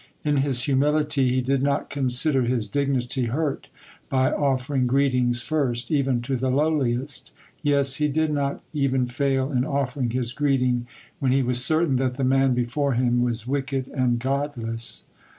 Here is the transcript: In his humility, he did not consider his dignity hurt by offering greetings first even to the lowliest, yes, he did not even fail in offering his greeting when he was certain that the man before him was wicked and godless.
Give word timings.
In 0.23 0.37
his 0.37 0.63
humility, 0.63 1.29
he 1.29 1.41
did 1.41 1.61
not 1.61 1.91
consider 1.91 2.41
his 2.41 2.67
dignity 2.67 3.25
hurt 3.25 3.67
by 4.09 4.31
offering 4.31 4.87
greetings 4.87 5.43
first 5.43 5.91
even 5.91 6.23
to 6.23 6.35
the 6.37 6.49
lowliest, 6.49 7.31
yes, 7.61 7.97
he 7.97 8.07
did 8.07 8.31
not 8.33 8.63
even 8.73 9.05
fail 9.05 9.51
in 9.51 9.63
offering 9.63 10.09
his 10.09 10.33
greeting 10.33 10.87
when 11.19 11.31
he 11.31 11.43
was 11.43 11.63
certain 11.63 11.97
that 11.97 12.15
the 12.15 12.23
man 12.23 12.55
before 12.55 12.93
him 12.93 13.21
was 13.21 13.45
wicked 13.45 13.89
and 13.89 14.17
godless. 14.17 15.05